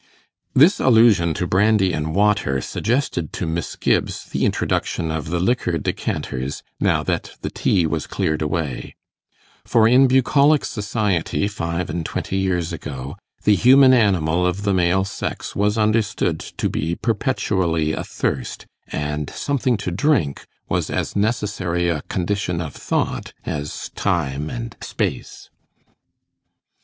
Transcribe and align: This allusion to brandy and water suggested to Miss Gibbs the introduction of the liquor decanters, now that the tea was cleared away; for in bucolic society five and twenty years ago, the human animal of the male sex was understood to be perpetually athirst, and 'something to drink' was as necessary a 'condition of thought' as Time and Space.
This 0.55 0.79
allusion 0.79 1.35
to 1.35 1.45
brandy 1.45 1.93
and 1.93 2.15
water 2.15 2.59
suggested 2.59 3.31
to 3.33 3.45
Miss 3.45 3.75
Gibbs 3.75 4.23
the 4.25 4.45
introduction 4.45 5.11
of 5.11 5.29
the 5.29 5.39
liquor 5.39 5.77
decanters, 5.77 6.63
now 6.79 7.03
that 7.03 7.33
the 7.43 7.51
tea 7.51 7.85
was 7.85 8.07
cleared 8.07 8.41
away; 8.41 8.95
for 9.63 9.87
in 9.87 10.07
bucolic 10.07 10.65
society 10.65 11.47
five 11.47 11.87
and 11.87 12.03
twenty 12.03 12.37
years 12.37 12.73
ago, 12.73 13.15
the 13.43 13.53
human 13.53 13.93
animal 13.93 14.43
of 14.43 14.63
the 14.63 14.73
male 14.73 15.05
sex 15.05 15.55
was 15.55 15.77
understood 15.77 16.39
to 16.39 16.67
be 16.67 16.95
perpetually 16.95 17.95
athirst, 17.95 18.65
and 18.87 19.29
'something 19.29 19.77
to 19.77 19.91
drink' 19.91 20.47
was 20.67 20.89
as 20.89 21.15
necessary 21.15 21.89
a 21.89 22.01
'condition 22.09 22.59
of 22.59 22.73
thought' 22.73 23.33
as 23.45 23.91
Time 23.93 24.49
and 24.49 24.77
Space. 24.81 25.51